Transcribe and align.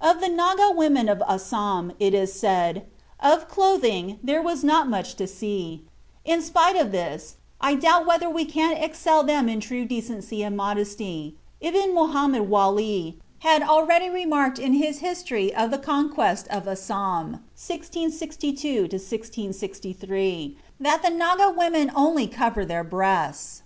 Of 0.00 0.20
the 0.20 0.30
Naga 0.30 0.70
women 0.74 1.10
of 1.10 1.20
Assam 1.28 1.92
it 2.00 2.14
is 2.14 2.32
said: 2.32 2.86
"Of 3.20 3.48
clothing 3.50 4.18
there 4.22 4.40
was 4.40 4.64
not 4.64 4.88
much 4.88 5.14
to 5.16 5.26
see; 5.26 5.84
but 6.24 6.32
in 6.32 6.40
spite 6.40 6.74
of 6.76 6.90
this 6.90 7.36
I 7.60 7.74
doubt 7.74 8.06
whether 8.06 8.30
we 8.30 8.46
could 8.46 8.78
excel 8.78 9.22
them 9.22 9.46
in 9.46 9.60
true 9.60 9.84
decency 9.84 10.42
and 10.42 10.56
modesty. 10.56 11.36
Ibn 11.60 11.94
Muhammed 11.94 12.48
Wali 12.48 13.18
had 13.40 13.60
already 13.62 14.08
remarked 14.08 14.58
in 14.58 14.72
his 14.72 15.00
history 15.00 15.54
of 15.54 15.70
the 15.70 15.76
conquest 15.76 16.48
of 16.48 16.66
Assam 16.66 17.44
(1662 17.62 18.88
63), 19.52 20.56
that 20.80 21.02
the 21.02 21.10
Naga 21.10 21.50
women 21.54 21.92
only 21.94 22.26
cover 22.26 22.64
their 22.64 22.84
breasts. 22.84 23.60